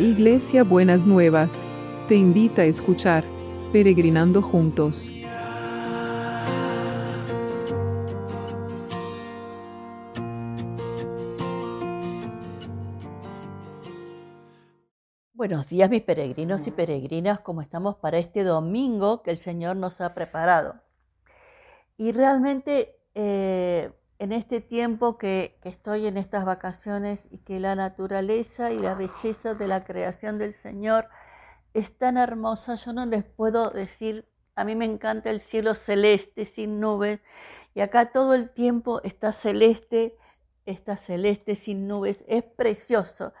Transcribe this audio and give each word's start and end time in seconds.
Iglesia 0.00 0.64
Buenas 0.64 1.04
Nuevas, 1.04 1.66
te 2.08 2.14
invita 2.14 2.62
a 2.62 2.64
escuchar 2.64 3.22
Peregrinando 3.70 4.40
Juntos. 4.40 5.10
Buenos 15.34 15.68
días 15.68 15.90
mis 15.90 16.00
peregrinos 16.00 16.66
y 16.66 16.70
peregrinas, 16.70 17.40
¿cómo 17.40 17.60
estamos 17.60 17.96
para 17.96 18.16
este 18.16 18.42
domingo 18.42 19.22
que 19.22 19.32
el 19.32 19.36
Señor 19.36 19.76
nos 19.76 20.00
ha 20.00 20.14
preparado? 20.14 20.80
Y 21.98 22.12
realmente 22.12 22.98
eh, 23.14 23.92
en 24.20 24.32
este 24.32 24.60
tiempo 24.60 25.16
que, 25.16 25.58
estoy 25.64 26.06
en 26.06 26.18
estas 26.18 26.44
vacaciones 26.44 27.26
y 27.30 27.38
que 27.38 27.58
la 27.58 27.74
naturaleza 27.74 28.70
y 28.70 28.78
la 28.78 28.94
belleza 28.94 29.54
de 29.54 29.66
la 29.66 29.82
creación 29.82 30.36
del 30.36 30.54
Señor 30.62 31.08
es 31.72 31.96
tan 31.96 32.18
hermosa, 32.18 32.74
yo 32.74 32.92
no 32.92 33.06
les 33.06 33.24
puedo 33.24 33.70
decir, 33.70 34.28
a 34.56 34.64
mí 34.64 34.76
me 34.76 34.84
encanta 34.84 35.30
el 35.30 35.40
cielo 35.40 35.74
celeste 35.74 36.44
sin 36.44 36.80
nubes 36.80 37.20
y 37.74 37.80
acá 37.80 38.12
todo 38.12 38.34
el 38.34 38.50
tiempo 38.50 39.00
está 39.04 39.32
celeste, 39.32 40.18
está 40.66 40.98
celeste 40.98 41.56
sin 41.56 41.88
nubes, 41.88 42.22
es 42.28 42.44
precioso 42.44 43.32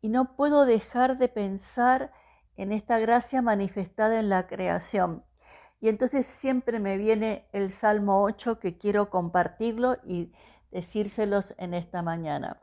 y 0.00 0.10
no 0.10 0.36
puedo 0.36 0.64
dejar 0.64 1.18
de 1.18 1.26
pensar 1.26 2.12
en 2.56 2.70
esta 2.70 3.00
gracia 3.00 3.42
manifestada 3.42 4.20
en 4.20 4.28
la 4.28 4.46
creación. 4.46 5.24
Y 5.80 5.88
entonces 5.88 6.26
siempre 6.26 6.78
me 6.78 6.98
viene 6.98 7.46
el 7.52 7.72
Salmo 7.72 8.22
8 8.22 8.60
que 8.60 8.76
quiero 8.76 9.08
compartirlo 9.08 9.96
y 10.04 10.30
decírselos 10.70 11.54
en 11.56 11.72
esta 11.72 12.02
mañana. 12.02 12.60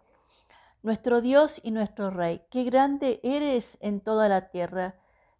Nuestro 0.84 1.21
Dios 1.21 1.59
y 1.63 1.71
nuestro 1.71 2.12
Rey, 2.12 2.43
qué 2.51 2.63
grande 2.63 3.20
eres 3.24 3.79
en 3.82 4.01
toda 4.01 4.29
la 4.29 4.49
tierra. 4.49 4.96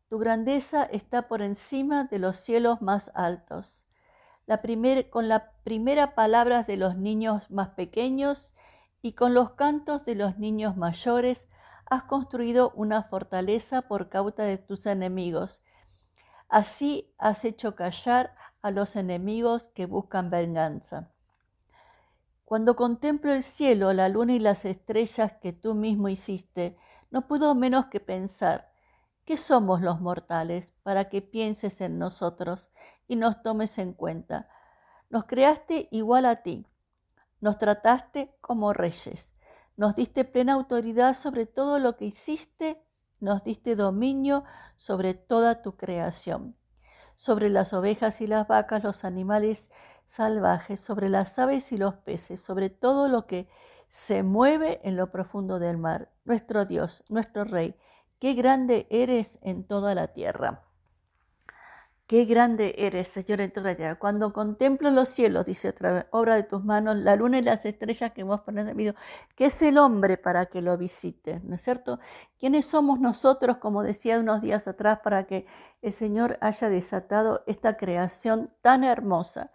Tu 0.10 0.18
grandeza 0.18 0.84
está 0.86 1.28
por 1.28 1.44
encima 1.44 2.06
de 2.06 2.18
los 2.18 2.38
cielos 2.38 2.82
más 2.82 3.12
altos. 3.14 3.88
Con 5.12 5.28
la 5.28 5.52
primera 5.64 6.16
palabra 6.16 6.64
de 6.64 6.78
los 6.78 6.98
niños 6.98 7.52
más 7.52 7.70
pequeños 7.70 8.54
y 9.02 9.14
con 9.14 9.34
los 9.34 9.52
cantos 9.52 10.04
de 10.06 10.16
los 10.16 10.40
niños 10.40 10.78
mayores, 10.78 11.48
has 11.86 12.04
construido 12.04 12.72
una 12.76 13.04
fortaleza 13.04 13.84
por 13.84 14.10
causa 14.10 14.44
de 14.44 14.58
tus 14.58 14.86
enemigos 14.86 15.62
Así 16.50 17.14
has 17.18 17.44
hecho 17.44 17.76
callar 17.76 18.36
a 18.62 18.72
los 18.72 18.96
enemigos 18.96 19.70
que 19.70 19.86
buscan 19.86 20.30
venganza. 20.30 21.12
Cuando 22.46 22.78
contemplo 22.78 23.34
el 23.34 23.44
cielo, 23.44 23.92
la 23.92 24.08
luna 24.08 24.34
y 24.34 24.40
las 24.40 24.64
estrellas 24.64 25.34
que 25.42 25.52
tú 25.52 25.76
mismo 25.76 26.08
hiciste, 26.08 26.78
no 27.12 27.28
puedo 27.28 27.54
menos 27.56 27.88
que 27.88 28.00
pensar, 28.00 28.72
¿qué 29.26 29.36
somos 29.36 29.82
los 29.82 30.00
mortales 30.00 30.74
para 30.84 31.10
que 31.10 31.22
pienses 31.22 31.82
en 31.82 32.00
nosotros 32.00 32.70
y 33.10 33.18
nos 33.18 33.44
tomes 33.44 33.78
en 33.78 33.92
cuenta? 33.92 34.50
Nos 35.10 35.26
creaste 35.26 35.90
igual 35.92 36.26
a 36.26 36.44
ti, 36.44 36.66
nos 37.42 37.58
trataste 37.58 38.34
como 38.40 38.72
reyes, 38.72 39.30
nos 39.76 39.96
diste 39.96 40.24
plena 40.24 40.54
autoridad 40.54 41.14
sobre 41.14 41.46
todo 41.46 41.80
lo 41.80 41.98
que 41.98 42.06
hiciste 42.06 42.82
nos 43.20 43.44
diste 43.44 43.76
dominio 43.76 44.44
sobre 44.76 45.14
toda 45.14 45.62
tu 45.62 45.76
creación, 45.76 46.56
sobre 47.16 47.50
las 47.50 47.74
ovejas 47.74 48.22
y 48.22 48.28
las 48.28 48.48
vacas, 48.48 48.84
los 48.84 49.04
animales 49.06 49.72
salvajes, 50.06 50.80
sobre 50.80 51.10
las 51.10 51.38
aves 51.40 51.72
y 51.72 51.78
los 51.78 51.96
peces, 51.96 52.40
sobre 52.40 52.70
todo 52.70 53.08
lo 53.08 53.28
que 53.28 53.48
se 53.90 54.24
mueve 54.24 54.80
en 54.84 54.96
lo 54.96 55.12
profundo 55.12 55.60
del 55.60 55.78
mar. 55.78 56.12
Nuestro 56.26 56.66
Dios, 56.66 57.04
nuestro 57.10 57.44
Rey, 57.44 57.76
qué 58.20 58.34
grande 58.34 58.88
eres 58.90 59.40
en 59.42 59.64
toda 59.64 59.96
la 59.96 60.10
tierra. 60.10 60.67
Qué 62.08 62.24
grande 62.24 62.74
eres, 62.78 63.10
Señor, 63.10 63.42
en 63.42 63.52
toda 63.52 63.74
la. 63.74 63.96
Cuando 64.00 64.32
contemplo 64.32 64.90
los 64.92 65.10
cielos, 65.10 65.46
dice 65.46 65.70
otra 65.70 66.08
obra 66.12 66.36
de 66.36 66.44
tus 66.44 66.64
manos, 66.64 66.96
la 66.96 67.18
luna 67.18 67.40
y 67.40 67.42
las 67.42 67.66
estrellas 67.66 68.14
que 68.14 68.24
vos 68.24 68.42
pones 68.42 68.66
en 68.66 68.78
medio, 68.78 68.96
¿qué 69.36 69.48
es 69.48 69.62
el 69.62 69.78
hombre 69.78 70.18
para 70.18 70.46
que 70.46 70.62
lo 70.62 70.78
visite? 70.78 71.42
¿No 71.44 71.56
es 71.56 71.62
cierto? 71.64 72.00
¿Quiénes 72.40 72.66
somos 72.66 73.02
nosotros, 73.02 73.58
como 73.58 73.84
decía 73.84 74.20
unos 74.20 74.42
días 74.42 74.70
atrás, 74.70 75.00
para 75.04 75.28
que 75.28 75.48
el 75.82 75.92
Señor 75.92 76.38
haya 76.40 76.70
desatado 76.70 77.44
esta 77.46 77.76
creación 77.76 78.54
tan 78.62 78.86
hermosa? 78.86 79.52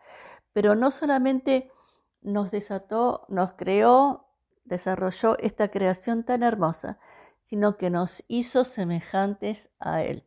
Pero 0.53 0.75
no 0.75 0.91
solamente 0.91 1.73
nos 2.21 2.51
desató, 2.51 3.25
nos 3.29 3.53
creó, 3.53 4.27
desarrolló 4.65 5.39
esta 5.39 5.69
creación 5.71 6.25
tan 6.25 6.43
hermosa, 6.43 6.99
sino 7.45 7.79
que 7.79 7.89
nos 7.91 8.25
hizo 8.29 8.65
semejantes 8.65 9.71
a 9.81 10.03
Él 10.03 10.27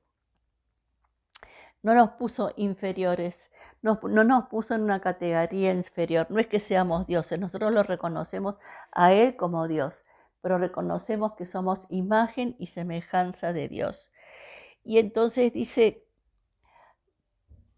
no 1.86 1.94
nos 1.94 2.10
puso 2.14 2.52
inferiores, 2.56 3.52
no, 3.84 4.00
nos 4.02 4.48
puso 4.48 4.74
en 4.74 4.82
una 4.82 5.02
categoría 5.02 5.72
inferior. 5.72 6.26
No 6.32 6.40
es 6.40 6.48
que 6.48 6.60
seamos 6.60 7.06
dioses, 7.06 7.40
nosotros 7.40 7.72
lo 7.72 7.84
reconocemos 7.84 8.56
a 8.92 9.14
Él 9.14 9.36
como 9.36 9.68
Dios, 9.68 10.04
pero 10.42 10.58
reconocemos 10.58 11.34
que 11.34 11.46
somos 11.46 11.86
imagen 11.92 12.56
y 12.58 12.68
semejanza 12.68 13.54
de 13.54 13.70
Dios. 13.70 14.12
Y 14.84 14.98
entonces 14.98 15.54
dice, 15.54 16.08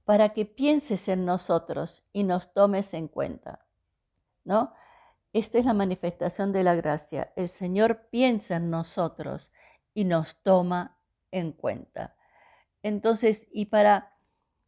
para 0.05 0.29
que 0.29 0.45
pienses 0.45 1.09
en 1.09 1.25
nosotros 1.25 2.05
y 2.13 2.23
nos 2.23 2.53
tomes 2.53 2.93
en 2.93 3.09
cuenta, 3.09 3.65
¿no? 4.45 4.73
Esta 5.33 5.57
es 5.57 5.65
la 5.65 5.73
manifestación 5.73 6.53
de 6.53 6.63
la 6.63 6.75
gracia. 6.75 7.33
El 7.35 7.49
Señor 7.49 8.07
piensa 8.09 8.55
en 8.55 8.69
nosotros 8.69 9.51
y 9.93 10.05
nos 10.05 10.41
toma 10.43 10.97
en 11.29 11.51
cuenta. 11.51 12.16
Entonces, 12.83 13.47
y 13.51 13.65
para, 13.65 14.13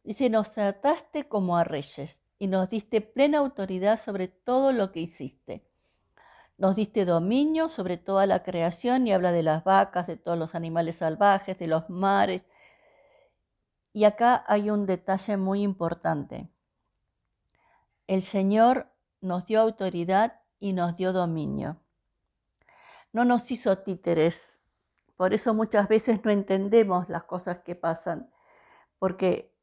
dice, 0.02 0.30
nos 0.30 0.52
trataste 0.52 1.28
como 1.28 1.56
a 1.56 1.64
reyes 1.64 2.20
y 2.38 2.46
nos 2.46 2.68
diste 2.68 3.00
plena 3.00 3.38
autoridad 3.38 4.00
sobre 4.00 4.28
todo 4.28 4.72
lo 4.72 4.92
que 4.92 5.00
hiciste. 5.00 5.64
Nos 6.58 6.76
diste 6.76 7.04
dominio 7.04 7.68
sobre 7.68 7.96
toda 7.96 8.26
la 8.26 8.42
creación 8.42 9.06
y 9.06 9.12
habla 9.12 9.32
de 9.32 9.42
las 9.42 9.64
vacas, 9.64 10.06
de 10.06 10.16
todos 10.16 10.38
los 10.38 10.54
animales 10.54 10.96
salvajes, 10.96 11.58
de 11.58 11.66
los 11.66 11.88
mares. 11.88 12.42
Y 13.92 14.04
acá 14.04 14.44
hay 14.46 14.70
un 14.70 14.86
detalle 14.86 15.36
muy 15.36 15.62
importante. 15.62 16.50
El 18.06 18.22
Señor 18.22 18.92
nos 19.20 19.46
dio 19.46 19.60
autoridad 19.60 20.40
y 20.58 20.72
nos 20.72 20.96
dio 20.96 21.12
dominio. 21.12 21.80
No 23.12 23.24
nos 23.24 23.50
hizo 23.50 23.78
títeres 23.78 24.49
por 25.20 25.34
eso 25.34 25.52
muchas 25.52 25.86
veces 25.86 26.24
no 26.24 26.30
entendemos 26.30 27.10
las 27.10 27.24
cosas 27.24 27.58
que 27.58 27.74
pasan, 27.74 28.30
porque 28.98 29.54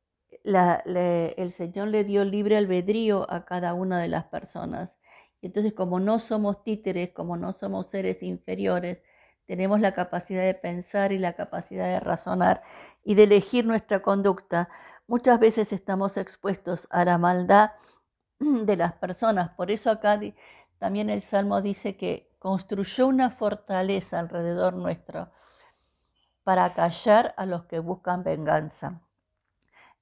el 0.43 1.51
Señor 1.51 1.87
le 1.87 2.03
dio 2.03 2.23
libre 2.25 2.57
albedrío 2.57 3.25
a 3.27 3.43
cada 3.43 3.73
una 3.73 3.99
de 3.99 4.07
las 4.07 4.25
personas. 4.25 4.99
Y 5.41 5.47
entonces 5.47 5.73
como 5.73 5.99
no 5.99 6.19
somos 6.19 6.63
títeres, 6.63 7.09
como 7.11 7.37
no 7.37 7.53
somos 7.53 7.87
seres 7.87 8.21
inferiores, 8.21 8.99
tenemos 9.47 9.79
la 9.79 9.95
capacidad 9.95 10.43
de 10.43 10.53
pensar 10.53 11.11
y 11.11 11.17
la 11.17 11.33
capacidad 11.33 11.87
de 11.87 12.01
razonar 12.01 12.61
y 13.03 13.15
de 13.15 13.23
elegir 13.23 13.65
nuestra 13.65 14.03
conducta. 14.03 14.69
Muchas 15.07 15.39
veces 15.39 15.73
estamos 15.73 16.17
expuestos 16.17 16.87
a 16.91 17.03
la 17.03 17.17
maldad 17.17 17.71
de 18.39 18.77
las 18.77 18.93
personas. 18.93 19.49
Por 19.55 19.71
eso 19.71 19.89
acá 19.89 20.19
también 20.77 21.09
el 21.09 21.23
Salmo 21.23 21.63
dice 21.63 21.97
que 21.97 22.29
construyó 22.37 23.07
una 23.07 23.31
fortaleza 23.31 24.19
alrededor 24.19 24.75
nuestro 24.75 25.31
para 26.47 26.73
callar 26.73 27.33
a 27.35 27.45
los 27.45 27.65
que 27.65 27.79
buscan 27.79 28.23
venganza. 28.23 29.01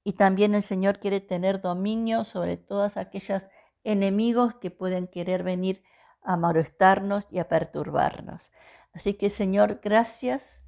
Y 0.04 0.14
también 0.14 0.54
el 0.54 0.62
Señor 0.62 1.00
quiere 1.00 1.20
tener 1.20 1.60
dominio 1.60 2.24
sobre 2.24 2.56
todas 2.56 2.98
aquellas 2.98 3.50
enemigos 3.84 4.54
que 4.62 4.70
pueden 4.70 5.08
querer 5.08 5.42
venir 5.42 5.82
a 6.22 6.38
molestarnos 6.38 7.26
y 7.32 7.40
a 7.40 7.48
perturbarnos. 7.48 8.52
Así 8.94 9.16
que 9.16 9.32
Señor, 9.32 9.80
gracias 9.84 10.64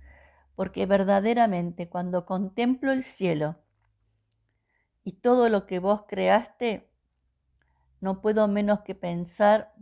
porque 0.56 0.88
verdaderamente 0.88 1.88
cuando 1.88 2.26
contemplo 2.26 2.92
el 2.92 3.04
cielo 3.04 3.58
y 5.04 5.12
todo 5.12 5.48
lo 5.48 5.68
que 5.68 5.78
vos 5.78 6.06
creaste, 6.08 6.90
no 8.02 8.20
puedo 8.20 8.48
menos 8.48 8.80
que 8.80 8.96
pensar 8.96 9.76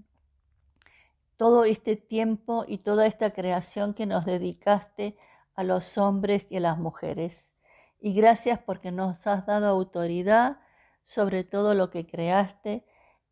todo 1.38 1.64
este 1.64 1.96
tiempo 1.96 2.66
y 2.68 2.80
toda 2.80 3.06
esta 3.06 3.32
creación 3.32 3.94
que 3.94 4.06
nos 4.06 4.26
dedicaste 4.26 5.18
a 5.56 5.64
los 5.64 5.98
hombres 5.98 6.52
y 6.52 6.58
a 6.58 6.60
las 6.60 6.78
mujeres. 6.78 7.50
Y 8.00 8.14
gracias 8.14 8.60
porque 8.60 8.92
nos 8.92 9.26
has 9.28 9.46
dado 9.46 9.68
autoridad 9.68 10.60
sobre 11.04 11.44
todo 11.44 11.74
lo 11.74 11.90
que 11.90 12.06
creaste 12.06 12.86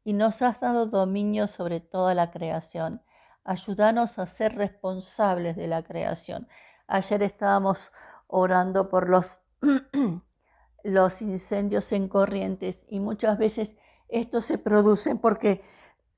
y 0.04 0.14
nos 0.14 0.42
has 0.42 0.60
dado 0.60 0.86
dominio 0.86 1.48
sobre 1.48 1.80
toda 1.80 2.14
la 2.14 2.32
creación. 2.32 3.02
Ayúdanos 3.44 4.20
a 4.20 4.28
ser 4.28 4.56
responsables 4.56 5.56
de 5.56 5.68
la 5.68 5.84
creación. 5.84 6.48
Ayer 6.88 7.24
estábamos 7.24 7.92
orando 8.28 8.90
por 8.90 9.10
los, 9.10 9.28
los 10.84 11.22
incendios 11.22 11.92
en 11.92 12.08
corrientes 12.08 12.84
y 12.88 13.00
muchas 13.00 13.38
veces 13.38 13.76
estos 14.08 14.46
se 14.46 14.58
producen 14.58 15.18
porque 15.18 15.64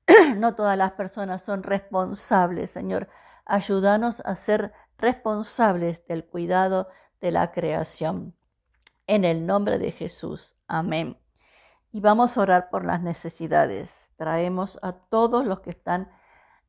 no 0.36 0.54
todas 0.54 0.76
las 0.76 0.92
personas 0.92 1.42
son 1.42 1.62
responsables, 1.62 2.70
Señor. 2.70 3.08
Ayúdanos 3.44 4.20
a 4.24 4.36
ser 4.36 4.62
responsables 4.62 4.85
del 4.98 6.24
cuidado 6.24 6.88
de 7.20 7.30
la 7.30 7.52
creación. 7.52 8.34
En 9.06 9.24
el 9.24 9.46
nombre 9.46 9.78
de 9.78 9.92
Jesús. 9.92 10.56
Amén. 10.66 11.18
Y 11.92 12.00
vamos 12.00 12.36
a 12.36 12.42
orar 12.42 12.70
por 12.70 12.84
las 12.84 13.02
necesidades. 13.02 14.10
Traemos 14.16 14.78
a 14.82 14.92
todos 14.92 15.46
los 15.46 15.60
que 15.60 15.70
están 15.70 16.10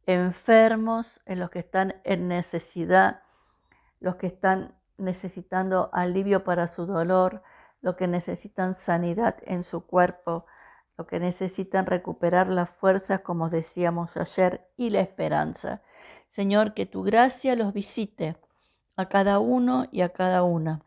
enfermos, 0.05 1.19
en 1.25 1.39
los 1.39 1.49
que 1.49 1.59
están 1.59 2.01
en 2.03 2.27
necesidad, 2.27 3.21
los 3.99 4.15
que 4.15 4.27
están 4.27 4.75
necesitando 4.97 5.89
alivio 5.93 6.43
para 6.43 6.67
su 6.67 6.85
dolor, 6.85 7.43
los 7.81 7.95
que 7.95 8.07
necesitan 8.07 8.73
sanidad 8.73 9.37
en 9.43 9.63
su 9.63 9.85
cuerpo, 9.85 10.45
los 10.97 11.07
que 11.07 11.19
necesitan 11.19 11.85
recuperar 11.85 12.49
las 12.49 12.69
fuerzas, 12.69 13.21
como 13.21 13.49
decíamos 13.49 14.17
ayer, 14.17 14.67
y 14.77 14.89
la 14.89 15.01
esperanza. 15.01 15.81
Señor, 16.29 16.73
que 16.73 16.85
tu 16.85 17.03
gracia 17.03 17.55
los 17.55 17.73
visite 17.73 18.37
a 18.95 19.07
cada 19.07 19.39
uno 19.39 19.87
y 19.91 20.01
a 20.01 20.09
cada 20.09 20.43
una. 20.43 20.81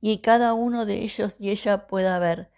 Y 0.00 0.18
cada 0.18 0.54
uno 0.54 0.86
de 0.86 1.02
ellos 1.02 1.36
y 1.38 1.50
ella 1.50 1.86
pueda 1.86 2.18
ver 2.18 2.50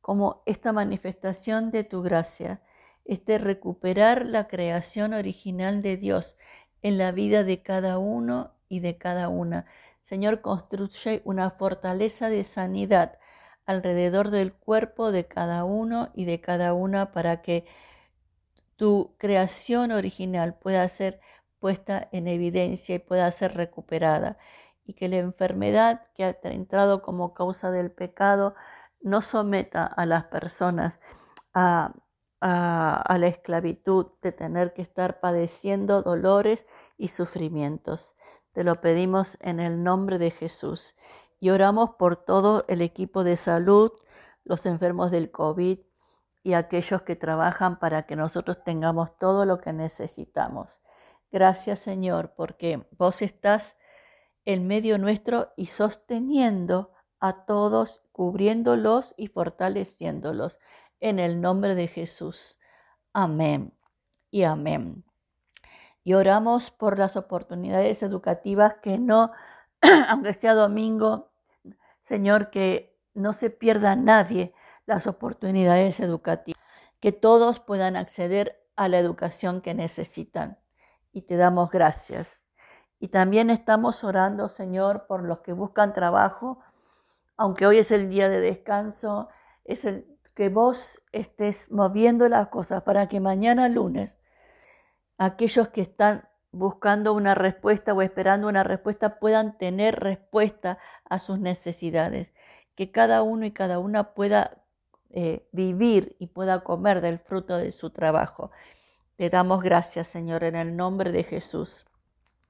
como 0.00 0.42
esta 0.46 0.72
manifestación 0.72 1.70
de 1.70 1.82
tu 1.82 2.02
gracia, 2.02 2.60
este 3.04 3.38
recuperar 3.38 4.26
la 4.26 4.46
creación 4.46 5.14
original 5.14 5.82
de 5.82 5.96
Dios 5.96 6.36
en 6.82 6.98
la 6.98 7.10
vida 7.10 7.42
de 7.42 7.62
cada 7.62 7.98
uno 7.98 8.52
y 8.68 8.80
de 8.80 8.98
cada 8.98 9.28
una. 9.28 9.66
Señor, 10.02 10.40
construye 10.40 11.22
una 11.24 11.50
fortaleza 11.50 12.28
de 12.28 12.44
sanidad 12.44 13.18
alrededor 13.64 14.30
del 14.30 14.52
cuerpo 14.52 15.10
de 15.10 15.26
cada 15.26 15.64
uno 15.64 16.10
y 16.14 16.24
de 16.24 16.40
cada 16.40 16.72
una 16.72 17.10
para 17.10 17.42
que 17.42 17.66
tu 18.76 19.14
creación 19.18 19.92
original 19.92 20.54
pueda 20.54 20.88
ser 20.88 21.20
puesta 21.58 22.08
en 22.12 22.28
evidencia 22.28 22.96
y 22.96 22.98
pueda 22.98 23.30
ser 23.30 23.54
recuperada 23.54 24.38
y 24.84 24.94
que 24.94 25.08
la 25.08 25.16
enfermedad 25.16 26.06
que 26.14 26.24
ha 26.24 26.36
entrado 26.44 27.02
como 27.02 27.34
causa 27.34 27.70
del 27.70 27.90
pecado 27.90 28.54
no 29.00 29.22
someta 29.22 29.84
a 29.84 30.06
las 30.06 30.24
personas 30.24 31.00
a, 31.54 31.94
la 32.40 33.26
esclavitud 33.26 34.06
de 34.22 34.30
tener 34.30 34.74
que 34.74 34.82
estar 34.82 35.20
padeciendo 35.20 36.02
dolores 36.02 36.66
y 36.98 37.08
sufrimientos. 37.08 38.14
Te 38.52 38.62
lo 38.62 38.80
pedimos 38.80 39.36
en 39.40 39.58
el 39.58 39.82
nombre 39.82 40.18
de 40.18 40.30
Jesús 40.30 40.96
y 41.40 41.50
oramos 41.50 41.90
por 41.98 42.16
todo 42.16 42.64
el 42.68 42.82
equipo 42.82 43.24
de 43.24 43.36
salud, 43.36 43.90
los 44.44 44.66
enfermos 44.66 45.10
del 45.10 45.30
COVID 45.30 45.78
y 46.46 46.54
aquellos 46.54 47.02
que 47.02 47.16
trabajan 47.16 47.80
para 47.80 48.06
que 48.06 48.14
nosotros 48.14 48.62
tengamos 48.62 49.18
todo 49.18 49.44
lo 49.44 49.58
que 49.58 49.72
necesitamos. 49.72 50.80
Gracias 51.32 51.80
Señor, 51.80 52.34
porque 52.36 52.86
vos 52.92 53.20
estás 53.20 53.76
en 54.44 54.68
medio 54.68 54.96
nuestro 54.96 55.52
y 55.56 55.66
sosteniendo 55.66 56.92
a 57.18 57.46
todos, 57.46 58.00
cubriéndolos 58.12 59.12
y 59.16 59.26
fortaleciéndolos. 59.26 60.60
En 61.00 61.18
el 61.18 61.40
nombre 61.40 61.74
de 61.74 61.88
Jesús. 61.88 62.60
Amén 63.12 63.74
y 64.30 64.44
amén. 64.44 65.02
Y 66.04 66.14
oramos 66.14 66.70
por 66.70 66.96
las 66.96 67.16
oportunidades 67.16 68.04
educativas 68.04 68.76
que 68.84 68.98
no 68.98 69.32
aunque 70.08 70.32
sea 70.32 70.54
domingo, 70.54 71.28
Señor, 72.04 72.50
que 72.50 72.96
no 73.14 73.32
se 73.32 73.50
pierda 73.50 73.96
nadie 73.96 74.54
las 74.86 75.06
oportunidades 75.06 76.00
educativas, 76.00 76.60
que 77.00 77.12
todos 77.12 77.60
puedan 77.60 77.96
acceder 77.96 78.62
a 78.76 78.88
la 78.88 78.98
educación 78.98 79.60
que 79.60 79.74
necesitan. 79.74 80.58
Y 81.12 81.22
te 81.22 81.36
damos 81.36 81.70
gracias. 81.70 82.28
Y 82.98 83.08
también 83.08 83.50
estamos 83.50 84.04
orando, 84.04 84.48
Señor, 84.48 85.06
por 85.06 85.22
los 85.22 85.40
que 85.40 85.52
buscan 85.52 85.92
trabajo, 85.92 86.60
aunque 87.36 87.66
hoy 87.66 87.78
es 87.78 87.90
el 87.90 88.08
día 88.08 88.28
de 88.28 88.40
descanso, 88.40 89.28
es 89.64 89.84
el 89.84 90.06
que 90.34 90.48
vos 90.48 91.00
estés 91.12 91.70
moviendo 91.70 92.28
las 92.28 92.48
cosas 92.48 92.82
para 92.82 93.08
que 93.08 93.20
mañana 93.20 93.68
lunes 93.68 94.16
aquellos 95.18 95.68
que 95.68 95.80
están 95.82 96.28
buscando 96.52 97.12
una 97.14 97.34
respuesta 97.34 97.92
o 97.92 98.02
esperando 98.02 98.48
una 98.48 98.62
respuesta 98.64 99.18
puedan 99.18 99.58
tener 99.58 100.00
respuesta 100.00 100.78
a 101.04 101.18
sus 101.18 101.38
necesidades, 101.38 102.32
que 102.74 102.90
cada 102.90 103.22
uno 103.22 103.46
y 103.46 103.52
cada 103.52 103.78
una 103.78 104.14
pueda 104.14 104.62
eh, 105.16 105.48
vivir 105.50 106.14
y 106.20 106.28
pueda 106.28 106.62
comer 106.62 107.00
del 107.00 107.18
fruto 107.18 107.56
de 107.56 107.72
su 107.72 107.90
trabajo. 107.90 108.52
Le 109.18 109.30
damos 109.30 109.62
gracias, 109.62 110.06
Señor, 110.06 110.44
en 110.44 110.54
el 110.54 110.76
nombre 110.76 111.10
de 111.10 111.24
Jesús. 111.24 111.86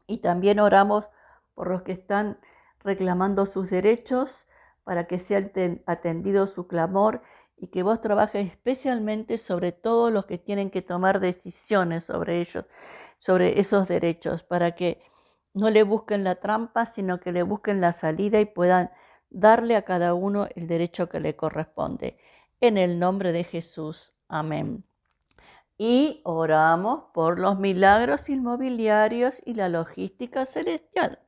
Y 0.07 0.19
también 0.19 0.61
oramos 0.61 1.09
por 1.55 1.69
los 1.69 1.83
que 1.83 1.93
están 1.93 2.39
reclamando 2.85 3.47
sus 3.47 3.71
derechos 3.71 4.47
para 4.85 5.07
que 5.07 5.19
sea 5.19 5.51
atendido 5.87 6.47
su 6.47 6.67
clamor 6.67 7.23
y 7.57 7.69
que 7.69 7.83
vos 7.83 8.01
trabajes 8.01 8.51
especialmente 8.51 9.39
sobre 9.39 9.73
todos 9.73 10.13
los 10.13 10.27
que 10.27 10.37
tienen 10.37 10.71
que 10.71 10.83
tomar 10.83 11.21
decisiones 11.21 12.05
sobre 12.05 12.41
ellos 12.41 12.67
sobre 13.19 13.59
esos 13.61 13.89
derechos 13.89 14.43
para 14.43 14.75
que 14.75 15.01
no 15.55 15.71
le 15.71 15.83
busquen 15.83 16.25
la 16.25 16.37
trampa, 16.37 16.87
sino 16.87 17.21
que 17.21 17.33
le 17.33 17.43
busquen 17.43 17.81
la 17.81 17.93
salida 17.93 18.41
y 18.41 18.45
puedan 18.45 18.91
darle 19.31 19.77
a 19.77 19.83
cada 19.83 20.15
uno 20.15 20.49
el 20.55 20.67
derecho 20.67 21.09
que 21.09 21.21
le 21.21 21.35
corresponde. 21.35 22.19
En 22.61 22.79
el 22.79 22.99
nombre 22.99 23.33
de 23.33 23.45
Jesús. 23.45 24.15
Amén. 24.29 24.85
Y 25.79 26.23
oramos 26.25 27.05
por 27.13 27.39
los 27.39 27.59
milagros 27.59 28.29
inmobiliarios 28.29 29.43
y 29.45 29.55
la 29.55 29.69
logística 29.69 30.47
celestial. 30.47 31.21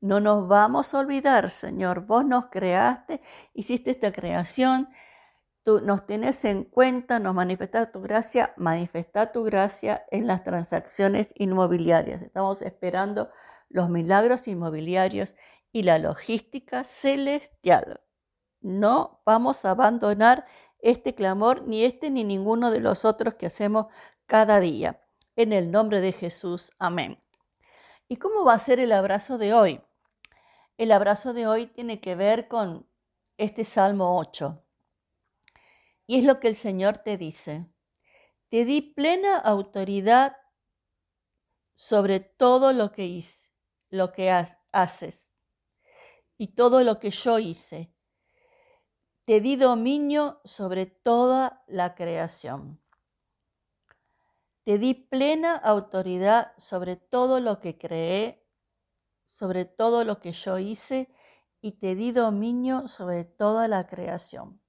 No 0.00 0.20
nos 0.20 0.48
vamos 0.48 0.92
a 0.92 0.98
olvidar, 0.98 1.50
Señor, 1.50 2.06
vos 2.06 2.26
nos 2.26 2.46
creaste, 2.46 3.22
hiciste 3.54 3.92
esta 3.92 4.12
creación 4.12 4.88
tú 5.64 5.80
nos 5.80 6.06
tienes 6.06 6.44
en 6.44 6.64
cuenta, 6.64 7.18
nos 7.18 7.34
manifestas 7.34 7.90
tu 7.90 8.02
gracia, 8.02 8.52
manifesta 8.56 9.32
tu 9.32 9.42
gracia 9.44 10.04
en 10.10 10.26
las 10.26 10.44
transacciones 10.44 11.32
inmobiliarias. 11.36 12.22
Estamos 12.22 12.62
esperando 12.62 13.30
los 13.70 13.88
milagros 13.88 14.46
inmobiliarios 14.46 15.34
y 15.72 15.82
la 15.82 15.98
logística 15.98 16.84
celestial. 16.84 18.00
No 18.64 19.20
vamos 19.26 19.66
a 19.66 19.72
abandonar 19.72 20.46
este 20.78 21.14
clamor, 21.14 21.68
ni 21.68 21.84
este 21.84 22.08
ni 22.08 22.24
ninguno 22.24 22.70
de 22.70 22.80
los 22.80 23.04
otros 23.04 23.34
que 23.34 23.44
hacemos 23.44 23.88
cada 24.24 24.58
día. 24.58 25.02
En 25.36 25.52
el 25.52 25.70
nombre 25.70 26.00
de 26.00 26.12
Jesús, 26.12 26.72
amén. 26.78 27.22
¿Y 28.08 28.16
cómo 28.16 28.42
va 28.42 28.54
a 28.54 28.58
ser 28.58 28.80
el 28.80 28.92
abrazo 28.92 29.36
de 29.36 29.52
hoy? 29.52 29.82
El 30.78 30.92
abrazo 30.92 31.34
de 31.34 31.46
hoy 31.46 31.66
tiene 31.66 32.00
que 32.00 32.14
ver 32.14 32.48
con 32.48 32.88
este 33.36 33.64
Salmo 33.64 34.18
8. 34.18 34.64
Y 36.06 36.20
es 36.20 36.24
lo 36.24 36.40
que 36.40 36.48
el 36.48 36.56
Señor 36.56 36.96
te 36.96 37.18
dice. 37.18 37.66
Te 38.48 38.64
di 38.64 38.80
plena 38.80 39.36
autoridad 39.36 40.38
sobre 41.74 42.20
todo 42.20 42.72
lo 42.72 42.92
que 42.92 43.04
hice, 43.04 43.50
lo 43.90 44.10
que 44.10 44.30
haces 44.72 45.30
y 46.38 46.54
todo 46.54 46.82
lo 46.82 46.98
que 46.98 47.10
yo 47.10 47.38
hice. 47.38 47.93
Te 49.26 49.40
di 49.40 49.56
dominio 49.56 50.38
sobre 50.44 50.84
toda 50.84 51.62
la 51.66 51.94
creación. 51.94 52.78
Te 54.64 54.76
di 54.76 54.92
plena 54.92 55.56
autoridad 55.56 56.52
sobre 56.58 56.96
todo 56.96 57.40
lo 57.40 57.58
que 57.58 57.78
creé, 57.78 58.44
sobre 59.24 59.64
todo 59.64 60.04
lo 60.04 60.20
que 60.20 60.32
yo 60.32 60.58
hice, 60.58 61.08
y 61.62 61.72
te 61.72 61.94
di 61.94 62.12
dominio 62.12 62.86
sobre 62.88 63.24
toda 63.24 63.66
la 63.66 63.86
creación. 63.86 64.60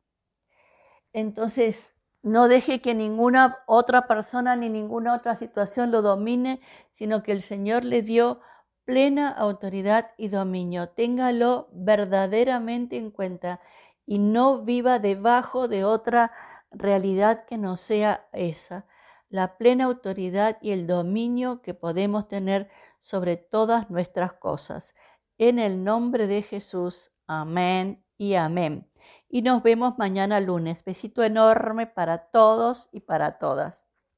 Entonces, 1.12 1.94
no 2.24 2.48
deje 2.48 2.82
que 2.82 2.96
ninguna 2.96 3.58
otra 3.68 4.08
persona 4.08 4.56
ni 4.56 4.70
ninguna 4.70 5.16
otra 5.16 5.36
situación 5.36 5.92
lo 5.92 6.02
domine, 6.02 6.62
sino 6.94 7.24
que 7.24 7.34
el 7.34 7.42
Señor 7.42 7.84
le 7.84 8.04
dio 8.04 8.40
plena 8.86 9.32
autoridad 9.32 10.12
y 10.18 10.30
dominio. 10.30 10.88
Téngalo 10.88 11.68
verdaderamente 11.74 12.96
en 12.98 13.12
cuenta 13.12 13.60
y 14.06 14.20
no 14.20 14.64
viva 14.64 15.00
debajo 15.00 15.68
de 15.68 15.84
otra 15.84 16.32
realidad 16.72 17.46
que 17.46 17.58
no 17.58 17.78
sea 17.78 18.28
esa. 18.34 18.86
La 19.30 19.58
plena 19.58 19.86
autoridad 19.86 20.58
y 20.62 20.72
el 20.72 20.88
dominio 20.88 21.62
que 21.62 21.74
podemos 21.74 22.28
tener 22.28 22.70
sobre 23.00 23.38
todas 23.38 23.90
nuestras 23.90 24.34
cosas. 24.34 24.94
En 25.38 25.60
el 25.60 25.84
nombre 25.84 26.28
de 26.28 26.42
Jesús. 26.42 27.12
Amén 27.28 28.04
y 28.18 28.36
amén 28.36 28.90
y 29.30 29.42
nos 29.42 29.64
vemos 29.64 29.98
mañana 29.98 30.40
lunes. 30.40 30.84
Besito 30.84 31.24
enorme 31.24 31.88
para 31.88 32.30
todos 32.30 32.90
y 32.92 33.02
para 33.02 33.38
todas. 33.38 33.85